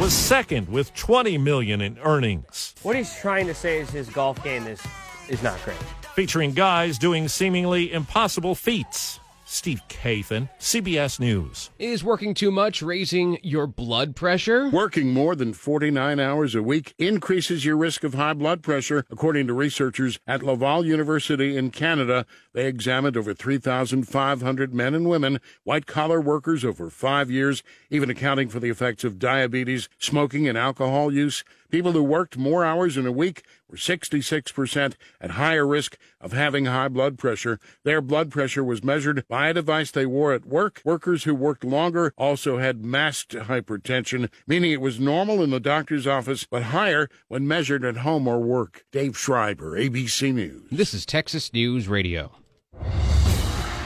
was 0.00 0.12
second 0.12 0.68
with 0.68 0.92
20 0.94 1.38
million 1.38 1.80
in 1.80 1.98
earnings, 2.00 2.74
What 2.82 2.96
he's 2.96 3.14
trying 3.20 3.46
to 3.46 3.54
say 3.54 3.78
is 3.80 3.90
his 3.90 4.08
golf 4.08 4.42
game 4.42 4.66
is 4.66 4.80
is 5.28 5.42
not 5.42 5.58
great. 5.64 5.78
featuring 6.14 6.52
guys 6.52 6.98
doing 6.98 7.28
seemingly 7.28 7.92
impossible 7.92 8.54
feats. 8.54 9.18
Steve 9.44 9.82
Kathan, 9.88 10.48
CBS 10.58 11.20
News. 11.20 11.70
Is 11.78 12.02
working 12.02 12.32
too 12.34 12.50
much 12.50 12.82
raising 12.82 13.38
your 13.42 13.66
blood 13.66 14.16
pressure? 14.16 14.70
Working 14.70 15.12
more 15.12 15.36
than 15.36 15.52
49 15.52 16.18
hours 16.18 16.54
a 16.54 16.62
week 16.62 16.94
increases 16.98 17.64
your 17.64 17.76
risk 17.76 18.04
of 18.04 18.14
high 18.14 18.32
blood 18.32 18.62
pressure, 18.62 19.04
according 19.10 19.46
to 19.46 19.52
researchers 19.52 20.18
at 20.26 20.42
Laval 20.42 20.86
University 20.86 21.56
in 21.56 21.70
Canada. 21.70 22.24
They 22.52 22.66
examined 22.66 23.16
over 23.16 23.34
3,500 23.34 24.74
men 24.74 24.94
and 24.94 25.08
women, 25.08 25.40
white 25.62 25.86
collar 25.86 26.20
workers 26.20 26.64
over 26.64 26.88
five 26.88 27.30
years, 27.30 27.62
even 27.90 28.08
accounting 28.10 28.48
for 28.48 28.60
the 28.60 28.70
effects 28.70 29.04
of 29.04 29.18
diabetes, 29.18 29.88
smoking, 29.98 30.48
and 30.48 30.56
alcohol 30.56 31.12
use. 31.12 31.44
People 31.70 31.92
who 31.92 32.02
worked 32.02 32.36
more 32.36 32.64
hours 32.64 32.96
in 32.96 33.06
a 33.06 33.12
week 33.12 33.44
were 33.68 33.76
66% 33.76 34.94
at 35.20 35.30
higher 35.32 35.66
risk 35.66 35.96
of 36.20 36.32
having 36.32 36.66
high 36.66 36.88
blood 36.88 37.18
pressure. 37.18 37.58
Their 37.82 38.00
blood 38.00 38.30
pressure 38.30 38.62
was 38.62 38.84
measured 38.84 39.24
by 39.28 39.48
a 39.48 39.54
device 39.54 39.90
they 39.90 40.06
wore 40.06 40.32
at 40.32 40.44
work. 40.44 40.80
Workers 40.84 41.24
who 41.24 41.34
worked 41.34 41.64
longer 41.64 42.12
also 42.16 42.58
had 42.58 42.84
masked 42.84 43.32
hypertension, 43.34 44.30
meaning 44.46 44.70
it 44.70 44.80
was 44.80 45.00
normal 45.00 45.42
in 45.42 45.50
the 45.50 45.60
doctor's 45.60 46.06
office, 46.06 46.44
but 46.44 46.64
higher 46.64 47.08
when 47.28 47.48
measured 47.48 47.84
at 47.84 47.98
home 47.98 48.28
or 48.28 48.38
work. 48.38 48.84
Dave 48.92 49.18
Schreiber, 49.18 49.78
ABC 49.78 50.32
News. 50.32 50.68
This 50.70 50.94
is 50.94 51.04
Texas 51.04 51.52
News 51.52 51.88
Radio. 51.88 52.32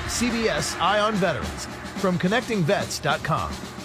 CBS 0.06 0.80
Eye 0.80 1.00
on 1.00 1.14
Veterans 1.14 1.66
from 1.98 2.18
ConnectingVets.com. 2.18 3.77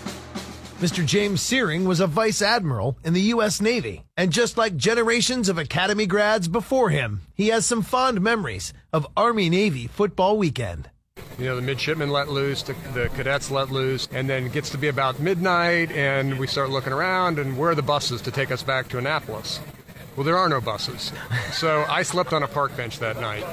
Mr. 0.83 1.05
James 1.05 1.39
Syring 1.39 1.85
was 1.85 2.01
a 2.01 2.07
vice 2.07 2.41
admiral 2.41 2.97
in 3.05 3.13
the 3.13 3.31
U.S. 3.31 3.61
Navy, 3.61 4.03
and 4.17 4.33
just 4.33 4.57
like 4.57 4.75
generations 4.75 5.47
of 5.47 5.57
Academy 5.57 6.05
grads 6.05 6.49
before 6.49 6.89
him, 6.89 7.21
he 7.33 7.47
has 7.47 7.65
some 7.65 7.81
fond 7.81 8.19
memories 8.19 8.73
of 8.91 9.07
Army 9.15 9.49
Navy 9.49 9.87
football 9.87 10.37
weekend. 10.37 10.89
You 11.39 11.45
know, 11.45 11.55
the 11.55 11.61
midshipmen 11.61 12.09
let 12.09 12.27
loose, 12.27 12.63
the, 12.63 12.75
the 12.93 13.07
cadets 13.15 13.49
let 13.49 13.71
loose, 13.71 14.09
and 14.11 14.29
then 14.29 14.47
it 14.47 14.51
gets 14.51 14.71
to 14.71 14.77
be 14.77 14.89
about 14.89 15.21
midnight, 15.21 15.89
and 15.93 16.37
we 16.37 16.47
start 16.47 16.69
looking 16.69 16.91
around, 16.91 17.39
and 17.39 17.57
where 17.57 17.71
are 17.71 17.75
the 17.75 17.81
buses 17.81 18.21
to 18.23 18.31
take 18.31 18.51
us 18.51 18.61
back 18.61 18.89
to 18.89 18.97
Annapolis? 18.97 19.61
Well, 20.15 20.23
there 20.23 20.37
are 20.37 20.47
no 20.47 20.61
buses. 20.61 21.11
So 21.51 21.85
I 21.89 22.03
slept 22.03 22.33
on 22.33 22.43
a 22.43 22.47
park 22.47 22.75
bench 22.77 22.99
that 22.99 23.19
night, 23.19 23.45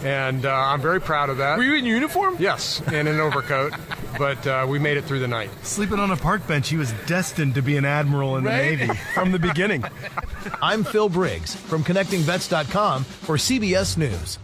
and 0.00 0.46
uh, 0.46 0.54
I'm 0.54 0.80
very 0.80 1.00
proud 1.00 1.28
of 1.28 1.36
that. 1.36 1.58
Were 1.58 1.64
you 1.64 1.74
in 1.74 1.84
uniform? 1.84 2.36
Yes, 2.38 2.80
and 2.86 2.94
in 2.94 3.08
an 3.08 3.20
overcoat, 3.20 3.74
but 4.16 4.46
uh, 4.46 4.66
we 4.68 4.78
made 4.78 4.96
it 4.96 5.04
through 5.04 5.20
the 5.20 5.28
night. 5.28 5.50
Sleeping 5.64 5.98
on 5.98 6.10
a 6.10 6.16
park 6.16 6.46
bench, 6.46 6.68
he 6.68 6.76
was 6.76 6.92
destined 7.06 7.54
to 7.56 7.62
be 7.62 7.76
an 7.76 7.84
admiral 7.84 8.36
in 8.36 8.44
the 8.44 8.50
Navy 8.50 8.88
from 9.12 9.32
the 9.32 9.38
beginning. 9.38 9.84
I'm 10.62 10.82
Phil 10.82 11.08
Briggs 11.10 11.54
from 11.54 11.84
ConnectingVets.com 11.84 13.04
for 13.04 13.36
CBS 13.36 13.98
News. 13.98 14.38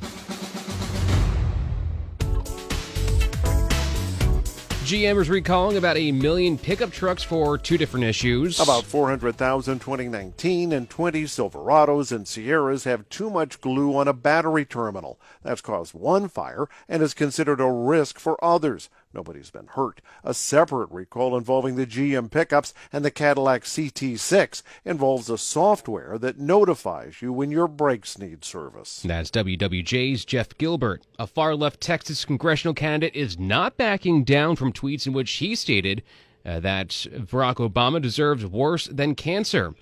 GM 4.84 5.18
is 5.18 5.30
recalling 5.30 5.78
about 5.78 5.96
a 5.96 6.12
million 6.12 6.58
pickup 6.58 6.90
trucks 6.90 7.22
for 7.22 7.56
two 7.56 7.78
different 7.78 8.04
issues. 8.04 8.60
About 8.60 8.84
400,000 8.84 9.78
2019 9.78 10.72
and 10.74 10.90
20 10.90 11.22
Silverados 11.22 12.12
and 12.12 12.28
Sierras 12.28 12.84
have 12.84 13.08
too 13.08 13.30
much 13.30 13.62
glue 13.62 13.96
on 13.96 14.08
a 14.08 14.12
battery 14.12 14.66
terminal. 14.66 15.18
That's 15.42 15.62
caused 15.62 15.94
one 15.94 16.28
fire 16.28 16.68
and 16.86 17.02
is 17.02 17.14
considered 17.14 17.62
a 17.62 17.70
risk 17.70 18.18
for 18.18 18.36
others. 18.44 18.90
Nobody's 19.14 19.50
been 19.50 19.68
hurt. 19.68 20.00
A 20.24 20.34
separate 20.34 20.90
recall 20.90 21.36
involving 21.36 21.76
the 21.76 21.86
GM 21.86 22.30
pickups 22.30 22.74
and 22.92 23.04
the 23.04 23.10
Cadillac 23.10 23.62
CT6 23.62 24.62
involves 24.84 25.30
a 25.30 25.38
software 25.38 26.18
that 26.18 26.38
notifies 26.38 27.22
you 27.22 27.32
when 27.32 27.50
your 27.50 27.68
brakes 27.68 28.18
need 28.18 28.44
service. 28.44 29.02
That's 29.04 29.30
WWJ's 29.30 30.24
Jeff 30.24 30.56
Gilbert. 30.58 31.06
A 31.18 31.26
far 31.26 31.54
left 31.54 31.80
Texas 31.80 32.24
congressional 32.24 32.74
candidate 32.74 33.14
is 33.14 33.38
not 33.38 33.76
backing 33.76 34.24
down 34.24 34.56
from 34.56 34.72
tweets 34.72 35.06
in 35.06 35.12
which 35.12 35.30
he 35.30 35.54
stated 35.54 36.02
uh, 36.44 36.60
that 36.60 36.88
Barack 36.88 37.56
Obama 37.56 38.02
deserves 38.02 38.44
worse 38.44 38.86
than 38.86 39.14
cancer. 39.14 39.74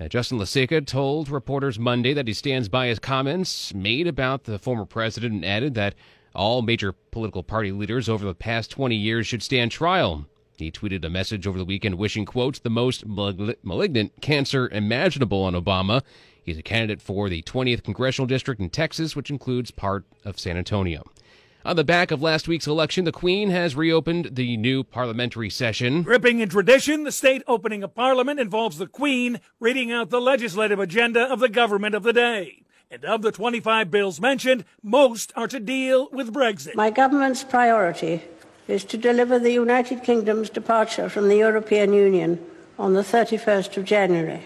Uh, 0.00 0.06
Justin 0.06 0.38
Lasica 0.38 0.84
told 0.86 1.28
reporters 1.28 1.78
Monday 1.78 2.12
that 2.12 2.28
he 2.28 2.34
stands 2.34 2.68
by 2.68 2.86
his 2.86 3.00
comments 3.00 3.74
made 3.74 4.06
about 4.06 4.44
the 4.44 4.58
former 4.58 4.84
president 4.84 5.34
and 5.34 5.44
added 5.44 5.74
that 5.74 5.94
all 6.34 6.62
major 6.62 6.92
political 6.92 7.42
party 7.42 7.72
leaders 7.72 8.08
over 8.08 8.24
the 8.24 8.34
past 8.34 8.70
20 8.70 8.94
years 8.94 9.26
should 9.26 9.42
stand 9.42 9.70
trial. 9.70 10.26
He 10.56 10.72
tweeted 10.72 11.04
a 11.04 11.10
message 11.10 11.46
over 11.46 11.56
the 11.56 11.64
weekend 11.64 11.96
wishing, 11.96 12.24
quote, 12.24 12.62
the 12.62 12.70
most 12.70 13.06
malignant 13.06 14.12
cancer 14.20 14.68
imaginable 14.70 15.42
on 15.44 15.54
Obama. 15.54 16.02
He's 16.42 16.58
a 16.58 16.62
candidate 16.62 17.00
for 17.00 17.28
the 17.28 17.42
20th 17.42 17.84
congressional 17.84 18.26
district 18.26 18.60
in 18.60 18.70
Texas, 18.70 19.14
which 19.14 19.30
includes 19.30 19.70
part 19.70 20.04
of 20.24 20.38
San 20.38 20.56
Antonio. 20.56 21.04
On 21.64 21.76
the 21.76 21.84
back 21.84 22.10
of 22.10 22.22
last 22.22 22.48
week's 22.48 22.66
election, 22.66 23.04
the 23.04 23.12
Queen 23.12 23.50
has 23.50 23.76
reopened 23.76 24.30
the 24.32 24.56
new 24.56 24.82
parliamentary 24.82 25.50
session. 25.50 26.02
Gripping 26.02 26.40
in 26.40 26.48
tradition, 26.48 27.04
the 27.04 27.12
state 27.12 27.42
opening 27.46 27.82
of 27.82 27.94
Parliament 27.94 28.40
involves 28.40 28.78
the 28.78 28.86
Queen 28.86 29.40
reading 29.60 29.92
out 29.92 30.08
the 30.08 30.20
legislative 30.20 30.78
agenda 30.78 31.20
of 31.20 31.40
the 31.40 31.48
government 31.48 31.94
of 31.94 32.04
the 32.04 32.12
day. 32.12 32.62
And 32.90 33.04
of 33.04 33.20
the 33.20 33.32
25 33.32 33.90
bills 33.90 34.18
mentioned, 34.18 34.64
most 34.82 35.32
are 35.36 35.48
to 35.48 35.60
deal 35.60 36.08
with 36.10 36.32
Brexit. 36.32 36.74
My 36.74 36.90
government's 36.90 37.44
priority 37.44 38.22
is 38.66 38.82
to 38.84 38.96
deliver 38.96 39.38
the 39.38 39.52
United 39.52 40.02
Kingdom's 40.02 40.48
departure 40.48 41.08
from 41.10 41.28
the 41.28 41.36
European 41.36 41.92
Union 41.92 42.38
on 42.78 42.94
the 42.94 43.02
31st 43.02 43.76
of 43.76 43.84
January. 43.84 44.42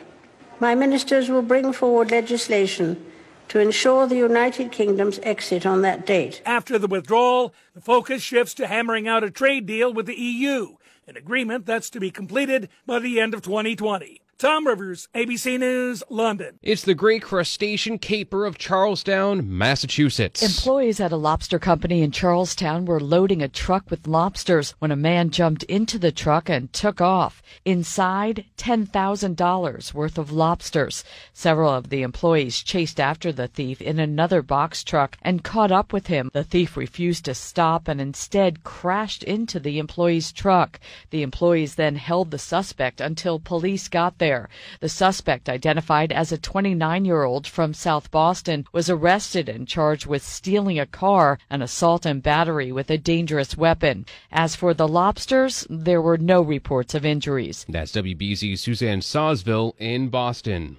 My 0.59 0.75
ministers 0.75 1.29
will 1.29 1.43
bring 1.43 1.73
forward 1.73 2.11
legislation 2.11 3.05
to 3.49 3.61
ensure 3.61 4.07
the 4.07 4.17
United 4.17 4.73
Kingdom's 4.73 5.21
exit 5.23 5.67
on 5.67 5.83
that 5.83 6.07
date. 6.07 6.41
After 6.47 6.79
the 6.79 6.87
withdrawal, 6.87 7.53
the 7.75 7.81
focus 7.81 8.23
shifts 8.23 8.55
to 8.55 8.67
hammering 8.67 9.07
out 9.07 9.23
a 9.23 9.31
trade 9.31 9.67
deal 9.67 9.93
with 9.93 10.07
the 10.07 10.19
EU, 10.19 10.77
an 11.07 11.17
agreement 11.17 11.67
that's 11.67 11.91
to 11.91 12.01
be 12.01 12.11
completed 12.11 12.71
by 12.87 12.99
the 12.99 13.21
end 13.21 13.35
of 13.35 13.43
2020. 13.43 14.22
Tom 14.43 14.67
Rivers, 14.67 15.07
ABC 15.15 15.57
News, 15.57 16.03
London. 16.11 16.59
It's 16.63 16.83
the 16.83 16.97
great 16.97 17.23
crustacean 17.23 17.97
caper 17.97 18.45
of 18.45 18.59
Charlestown, 18.59 19.57
Massachusetts. 19.57 20.43
Employees 20.43 20.99
at 20.99 21.13
a 21.13 21.17
lobster 21.17 21.61
company 21.61 22.03
in 22.03 22.11
Charlestown 22.11 22.85
were 22.85 22.99
loading 22.99 23.41
a 23.41 23.47
truck 23.47 23.89
with 23.89 24.09
lobsters 24.09 24.73
when 24.81 24.91
a 24.91 24.97
man 24.97 25.31
jumped 25.31 25.63
into 25.65 25.97
the 25.97 26.11
truck 26.11 26.51
and 26.51 26.73
took 26.73 27.01
off. 27.01 27.41
Inside, 27.65 28.45
$10,000 28.59 29.95
worth 29.95 30.19
of 30.19 30.33
lobsters. 30.33 31.05
Several 31.33 31.73
of 31.73 31.91
the 31.91 32.03
employees 32.03 32.65
chased 32.65 32.99
after 32.99 33.31
the 33.31 33.47
thief 33.47 33.81
in 33.81 34.01
another 34.01 34.43
box 34.43 34.83
truck 34.83 35.19
and 35.23 35.45
caught 35.45 35.71
up 35.71 35.93
with 35.93 36.09
him. 36.09 36.33
The 36.33 36.43
thief 36.43 36.77
refused 36.77 37.27
to 37.27 37.35
stop 37.37 37.87
and 37.87 38.01
instead 38.01 38.65
crashed 38.65 39.23
into 39.23 39.61
the 39.61 39.79
employee's 39.79 40.33
truck. 40.33 40.81
The 41.11 41.23
employees 41.23 41.77
then 41.77 41.95
held 41.95 42.33
the 42.33 42.41
suspect 42.41 43.01
until 43.01 43.39
police 43.39 43.87
got 43.87 44.19
there. 44.19 44.32
The 44.81 44.89
suspect, 44.89 45.49
identified 45.49 46.13
as 46.13 46.33
a 46.33 46.39
29 46.39 47.05
year 47.05 47.23
old 47.23 47.47
from 47.47 47.75
South 47.75 48.11
Boston, 48.11 48.67
was 48.73 48.91
arrested 48.91 49.49
and 49.49 49.69
charged 49.69 50.07
with 50.07 50.23
stealing 50.23 50.79
a 50.79 50.87
car, 50.87 51.39
an 51.51 51.63
assault 51.63 52.07
and 52.07 52.23
battery 52.23 52.73
with 52.73 52.91
a 52.91 52.99
dangerous 52.99 53.57
weapon. 53.57 54.07
As 54.31 54.57
for 54.57 54.75
the 54.75 54.89
lobsters, 54.89 55.67
there 55.69 56.03
were 56.03 56.19
no 56.19 56.43
reports 56.43 56.95
of 56.95 57.05
injuries. 57.05 57.67
That's 57.69 57.93
WBZ's 57.93 58.61
Suzanne 58.61 59.01
Sausville 59.01 59.75
in 59.79 60.09
Boston. 60.09 60.79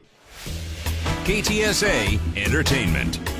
KTSA 1.24 2.20
Entertainment. 2.38 3.33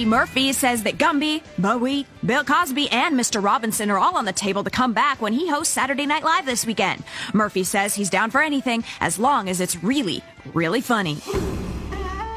Eddie 0.00 0.08
Murphy 0.08 0.54
says 0.54 0.84
that 0.84 0.96
Gumby, 0.96 1.42
Bowie, 1.58 2.06
Bill 2.24 2.42
Cosby, 2.42 2.90
and 2.90 3.20
Mr. 3.20 3.44
Robinson 3.44 3.90
are 3.90 3.98
all 3.98 4.16
on 4.16 4.24
the 4.24 4.32
table 4.32 4.64
to 4.64 4.70
come 4.70 4.94
back 4.94 5.20
when 5.20 5.34
he 5.34 5.46
hosts 5.46 5.74
Saturday 5.74 6.06
Night 6.06 6.24
Live 6.24 6.46
this 6.46 6.64
weekend. 6.64 7.04
Murphy 7.34 7.64
says 7.64 7.94
he's 7.94 8.08
down 8.08 8.30
for 8.30 8.40
anything 8.40 8.82
as 9.00 9.18
long 9.18 9.50
as 9.50 9.60
it's 9.60 9.84
really, 9.84 10.24
really 10.54 10.80
funny. 10.80 11.18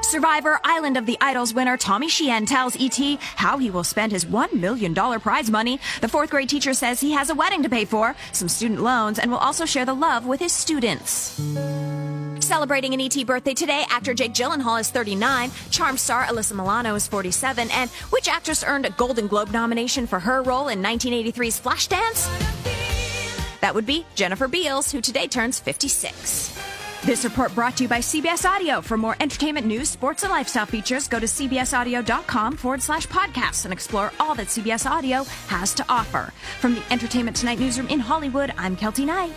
Survivor 0.01 0.59
Island 0.65 0.97
of 0.97 1.05
the 1.05 1.17
Idols 1.21 1.53
winner 1.53 1.77
Tommy 1.77 2.09
Sheehan 2.09 2.45
tells 2.45 2.75
ET 2.77 2.99
how 3.37 3.57
he 3.57 3.71
will 3.71 3.85
spend 3.85 4.11
his 4.11 4.25
$1 4.25 4.51
million 4.55 4.93
prize 4.93 5.49
money. 5.49 5.79
The 6.01 6.09
fourth 6.09 6.31
grade 6.31 6.49
teacher 6.49 6.73
says 6.73 6.99
he 6.99 7.13
has 7.13 7.29
a 7.29 7.35
wedding 7.35 7.63
to 7.63 7.69
pay 7.69 7.85
for, 7.85 8.13
some 8.33 8.49
student 8.49 8.81
loans, 8.81 9.19
and 9.19 9.31
will 9.31 9.37
also 9.37 9.65
share 9.65 9.85
the 9.85 9.93
love 9.93 10.25
with 10.25 10.41
his 10.41 10.51
students. 10.51 11.39
Celebrating 12.43 12.93
an 12.93 12.99
ET 12.99 13.25
birthday 13.25 13.53
today, 13.53 13.85
actor 13.87 14.13
Jake 14.13 14.33
Gyllenhaal 14.33 14.77
is 14.77 14.89
39, 14.91 15.49
charm 15.71 15.97
star 15.97 16.25
Alyssa 16.25 16.53
Milano 16.53 16.93
is 16.93 17.07
47, 17.07 17.71
and 17.71 17.89
which 18.09 18.27
actress 18.27 18.65
earned 18.67 18.85
a 18.85 18.89
Golden 18.89 19.27
Globe 19.27 19.51
nomination 19.51 20.05
for 20.05 20.19
her 20.19 20.43
role 20.43 20.67
in 20.67 20.83
1983's 20.83 21.61
Flashdance? 21.61 22.27
That 23.61 23.73
would 23.73 23.85
be 23.85 24.05
Jennifer 24.15 24.49
Beals, 24.49 24.91
who 24.91 24.99
today 24.99 25.27
turns 25.27 25.57
56. 25.57 26.59
This 27.05 27.23
report 27.23 27.55
brought 27.55 27.77
to 27.77 27.83
you 27.83 27.89
by 27.89 27.99
CBS 27.99 28.43
Audio. 28.43 28.81
For 28.81 28.97
more 28.97 29.15
entertainment 29.21 29.65
news, 29.65 29.87
sports, 29.89 30.23
and 30.23 30.31
lifestyle 30.31 30.65
features, 30.65 31.07
go 31.07 31.21
to 31.21 31.25
cbsaudio.com 31.25 32.57
forward 32.57 32.81
slash 32.81 33.07
podcasts 33.07 33.63
and 33.63 33.71
explore 33.71 34.11
all 34.19 34.35
that 34.35 34.47
CBS 34.47 34.85
Audio 34.85 35.23
has 35.47 35.73
to 35.75 35.85
offer. 35.87 36.33
From 36.59 36.75
the 36.75 36.83
Entertainment 36.91 37.37
Tonight 37.37 37.59
newsroom 37.59 37.87
in 37.87 38.01
Hollywood, 38.01 38.53
I'm 38.57 38.75
Kelty 38.75 39.05
Knight. 39.05 39.31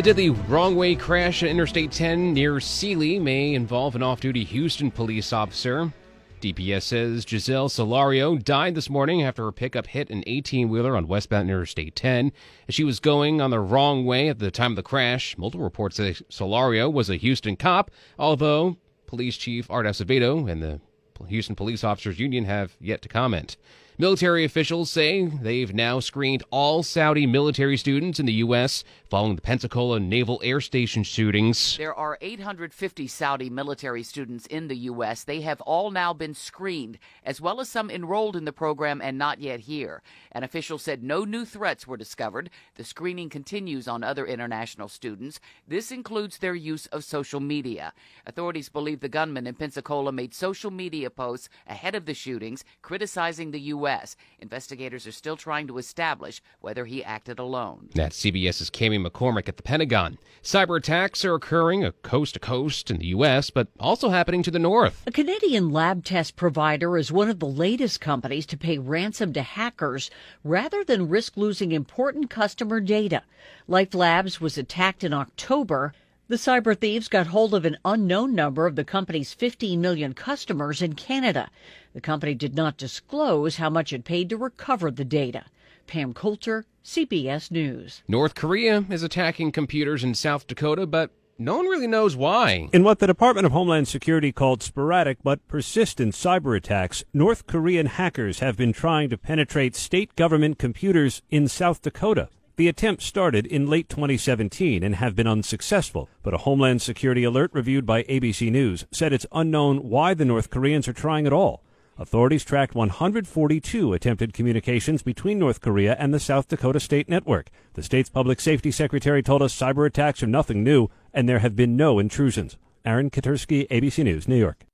A 0.00 0.02
deadly 0.02 0.30
wrong 0.30 0.76
way 0.76 0.94
crash 0.94 1.42
at 1.42 1.50
Interstate 1.50 1.92
10 1.92 2.32
near 2.32 2.58
Sealy 2.58 3.18
may 3.18 3.52
involve 3.52 3.94
an 3.94 4.02
off 4.02 4.18
duty 4.18 4.44
Houston 4.44 4.90
police 4.90 5.30
officer. 5.30 5.92
DPS 6.40 6.84
says 6.84 7.26
Giselle 7.28 7.68
Solario 7.68 8.42
died 8.42 8.74
this 8.74 8.88
morning 8.88 9.22
after 9.22 9.44
her 9.44 9.52
pickup 9.52 9.88
hit 9.88 10.08
an 10.08 10.24
18 10.26 10.70
wheeler 10.70 10.96
on 10.96 11.06
westbound 11.06 11.50
Interstate 11.50 11.94
10. 11.96 12.32
She 12.70 12.82
was 12.82 12.98
going 12.98 13.42
on 13.42 13.50
the 13.50 13.60
wrong 13.60 14.06
way 14.06 14.30
at 14.30 14.38
the 14.38 14.50
time 14.50 14.72
of 14.72 14.76
the 14.76 14.82
crash. 14.82 15.36
Multiple 15.36 15.64
reports 15.64 15.96
say 15.96 16.14
Solario 16.30 16.90
was 16.90 17.10
a 17.10 17.16
Houston 17.16 17.56
cop, 17.56 17.90
although 18.18 18.78
Police 19.04 19.36
Chief 19.36 19.70
Art 19.70 19.84
Acevedo 19.84 20.50
and 20.50 20.62
the 20.62 20.80
Houston 21.28 21.54
Police 21.54 21.84
Officers 21.84 22.18
Union 22.18 22.46
have 22.46 22.74
yet 22.80 23.02
to 23.02 23.08
comment. 23.10 23.58
Military 24.00 24.46
officials 24.46 24.90
say 24.90 25.26
they've 25.26 25.74
now 25.74 26.00
screened 26.00 26.42
all 26.48 26.82
Saudi 26.82 27.26
military 27.26 27.76
students 27.76 28.18
in 28.18 28.24
the 28.24 28.32
U.S. 28.44 28.82
following 29.10 29.36
the 29.36 29.42
Pensacola 29.42 30.00
Naval 30.00 30.40
Air 30.42 30.62
Station 30.62 31.02
shootings. 31.02 31.76
There 31.76 31.94
are 31.94 32.16
850 32.22 33.06
Saudi 33.06 33.50
military 33.50 34.02
students 34.02 34.46
in 34.46 34.68
the 34.68 34.76
U.S. 34.76 35.24
They 35.24 35.42
have 35.42 35.60
all 35.60 35.90
now 35.90 36.14
been 36.14 36.32
screened, 36.32 36.98
as 37.24 37.42
well 37.42 37.60
as 37.60 37.68
some 37.68 37.90
enrolled 37.90 38.36
in 38.36 38.46
the 38.46 38.54
program 38.54 39.02
and 39.02 39.18
not 39.18 39.38
yet 39.38 39.60
here. 39.60 40.00
An 40.32 40.44
official 40.44 40.78
said 40.78 41.02
no 41.02 41.24
new 41.24 41.44
threats 41.44 41.86
were 41.86 41.98
discovered. 41.98 42.48
The 42.76 42.84
screening 42.84 43.28
continues 43.28 43.86
on 43.86 44.02
other 44.02 44.24
international 44.24 44.88
students. 44.88 45.40
This 45.68 45.92
includes 45.92 46.38
their 46.38 46.54
use 46.54 46.86
of 46.86 47.04
social 47.04 47.40
media. 47.40 47.92
Authorities 48.24 48.70
believe 48.70 49.00
the 49.00 49.10
gunman 49.10 49.46
in 49.46 49.56
Pensacola 49.56 50.10
made 50.10 50.32
social 50.32 50.70
media 50.70 51.10
posts 51.10 51.50
ahead 51.66 51.94
of 51.94 52.06
the 52.06 52.14
shootings 52.14 52.64
criticizing 52.80 53.50
the 53.50 53.60
U.S. 53.60 53.89
U.S. 53.90 54.14
Investigators 54.38 55.04
are 55.08 55.12
still 55.12 55.36
trying 55.36 55.66
to 55.66 55.76
establish 55.76 56.40
whether 56.60 56.86
he 56.86 57.02
acted 57.02 57.40
alone. 57.40 57.88
That's 57.92 58.20
CBS's 58.20 58.70
Cami 58.70 59.04
McCormick 59.04 59.48
at 59.48 59.56
the 59.56 59.64
Pentagon. 59.64 60.16
Cyber 60.44 60.78
attacks 60.78 61.24
are 61.24 61.34
occurring 61.34 61.90
coast 62.02 62.34
to 62.34 62.40
coast 62.40 62.90
in 62.90 62.98
the 62.98 63.06
U.S., 63.06 63.50
but 63.50 63.66
also 63.80 64.10
happening 64.10 64.44
to 64.44 64.50
the 64.52 64.60
north. 64.60 65.02
A 65.08 65.10
Canadian 65.10 65.70
lab 65.70 66.04
test 66.04 66.36
provider 66.36 66.96
is 66.96 67.10
one 67.10 67.28
of 67.28 67.40
the 67.40 67.46
latest 67.46 68.00
companies 68.00 68.46
to 68.46 68.56
pay 68.56 68.78
ransom 68.78 69.32
to 69.32 69.42
hackers 69.42 70.08
rather 70.44 70.84
than 70.84 71.08
risk 71.08 71.36
losing 71.36 71.72
important 71.72 72.30
customer 72.30 72.78
data. 72.78 73.24
Life 73.66 73.92
Labs 73.92 74.40
was 74.40 74.56
attacked 74.56 75.02
in 75.02 75.12
October. 75.12 75.94
The 76.30 76.36
cyber 76.36 76.78
thieves 76.78 77.08
got 77.08 77.26
hold 77.26 77.54
of 77.54 77.64
an 77.64 77.76
unknown 77.84 78.36
number 78.36 78.64
of 78.64 78.76
the 78.76 78.84
company's 78.84 79.34
15 79.34 79.80
million 79.80 80.14
customers 80.14 80.80
in 80.80 80.92
Canada. 80.92 81.50
The 81.92 82.00
company 82.00 82.36
did 82.36 82.54
not 82.54 82.76
disclose 82.76 83.56
how 83.56 83.68
much 83.68 83.92
it 83.92 84.04
paid 84.04 84.28
to 84.28 84.36
recover 84.36 84.92
the 84.92 85.04
data. 85.04 85.46
Pam 85.88 86.14
Coulter, 86.14 86.66
CBS 86.84 87.50
News. 87.50 88.04
North 88.06 88.36
Korea 88.36 88.84
is 88.90 89.02
attacking 89.02 89.50
computers 89.50 90.04
in 90.04 90.14
South 90.14 90.46
Dakota, 90.46 90.86
but 90.86 91.10
no 91.36 91.56
one 91.56 91.66
really 91.66 91.88
knows 91.88 92.14
why. 92.14 92.68
In 92.72 92.84
what 92.84 93.00
the 93.00 93.08
Department 93.08 93.44
of 93.44 93.50
Homeland 93.50 93.88
Security 93.88 94.30
called 94.30 94.62
sporadic 94.62 95.18
but 95.24 95.44
persistent 95.48 96.14
cyber 96.14 96.56
attacks, 96.56 97.02
North 97.12 97.48
Korean 97.48 97.86
hackers 97.86 98.38
have 98.38 98.56
been 98.56 98.72
trying 98.72 99.10
to 99.10 99.18
penetrate 99.18 99.74
state 99.74 100.14
government 100.14 100.60
computers 100.60 101.22
in 101.28 101.48
South 101.48 101.82
Dakota. 101.82 102.28
The 102.60 102.68
attempts 102.68 103.06
started 103.06 103.46
in 103.46 103.70
late 103.70 103.88
2017 103.88 104.82
and 104.82 104.96
have 104.96 105.16
been 105.16 105.26
unsuccessful, 105.26 106.10
but 106.22 106.34
a 106.34 106.36
Homeland 106.44 106.82
Security 106.82 107.24
alert 107.24 107.50
reviewed 107.54 107.86
by 107.86 108.02
ABC 108.02 108.52
News 108.52 108.84
said 108.92 109.14
it's 109.14 109.24
unknown 109.32 109.88
why 109.88 110.12
the 110.12 110.26
North 110.26 110.50
Koreans 110.50 110.86
are 110.86 110.92
trying 110.92 111.26
at 111.26 111.32
all. 111.32 111.64
Authorities 111.96 112.44
tracked 112.44 112.74
142 112.74 113.94
attempted 113.94 114.34
communications 114.34 115.02
between 115.02 115.38
North 115.38 115.62
Korea 115.62 115.96
and 115.98 116.12
the 116.12 116.20
South 116.20 116.48
Dakota 116.48 116.80
State 116.80 117.08
Network. 117.08 117.48
The 117.72 117.82
state's 117.82 118.10
public 118.10 118.40
safety 118.40 118.70
secretary 118.70 119.22
told 119.22 119.40
us 119.40 119.58
cyber 119.58 119.86
attacks 119.86 120.22
are 120.22 120.26
nothing 120.26 120.62
new 120.62 120.88
and 121.14 121.26
there 121.26 121.38
have 121.38 121.56
been 121.56 121.78
no 121.78 121.98
intrusions. 121.98 122.58
Aaron 122.84 123.08
Katersky, 123.08 123.66
ABC 123.68 124.04
News, 124.04 124.28
New 124.28 124.36
York. 124.36 124.66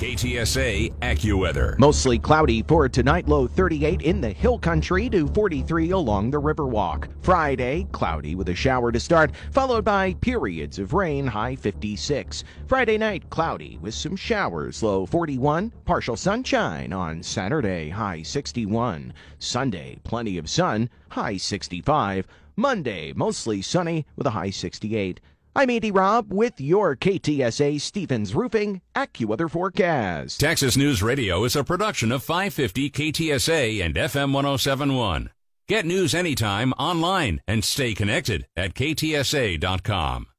KTSA 0.00 0.90
AccuWeather. 1.00 1.78
Mostly 1.78 2.18
cloudy 2.18 2.62
for 2.62 2.88
tonight, 2.88 3.28
low 3.28 3.46
38 3.46 4.00
in 4.00 4.22
the 4.22 4.30
hill 4.30 4.58
country 4.58 5.10
to 5.10 5.28
43 5.28 5.90
along 5.90 6.30
the 6.30 6.40
Riverwalk. 6.40 7.08
Friday, 7.22 7.86
cloudy 7.92 8.34
with 8.34 8.48
a 8.48 8.54
shower 8.54 8.90
to 8.90 8.98
start, 8.98 9.30
followed 9.52 9.84
by 9.84 10.14
periods 10.22 10.78
of 10.78 10.94
rain, 10.94 11.26
high 11.26 11.54
56. 11.54 12.44
Friday 12.66 12.96
night, 12.96 13.28
cloudy 13.28 13.76
with 13.82 13.92
some 13.92 14.16
showers, 14.16 14.82
low 14.82 15.04
41. 15.04 15.70
Partial 15.84 16.16
sunshine 16.16 16.94
on 16.94 17.22
Saturday, 17.22 17.90
high 17.90 18.22
61. 18.22 19.12
Sunday, 19.38 19.98
plenty 20.02 20.38
of 20.38 20.48
sun, 20.48 20.88
high 21.10 21.36
65. 21.36 22.26
Monday, 22.56 23.12
mostly 23.14 23.60
sunny 23.60 24.06
with 24.16 24.26
a 24.26 24.30
high 24.30 24.48
68. 24.48 25.20
I'm 25.54 25.68
Andy 25.68 25.90
Robb 25.90 26.32
with 26.32 26.60
your 26.60 26.94
KTSA 26.94 27.80
Stevens 27.80 28.36
Roofing 28.36 28.82
AccuWeather 28.94 29.50
forecast. 29.50 30.38
Texas 30.38 30.76
News 30.76 31.02
Radio 31.02 31.42
is 31.42 31.56
a 31.56 31.64
production 31.64 32.12
of 32.12 32.22
550 32.22 32.88
KTSA 32.90 33.84
and 33.84 33.96
FM 33.96 34.32
1071. 34.32 35.30
Get 35.66 35.84
news 35.84 36.14
anytime 36.14 36.72
online 36.74 37.40
and 37.48 37.64
stay 37.64 37.94
connected 37.94 38.46
at 38.56 38.74
ktsa.com. 38.74 40.29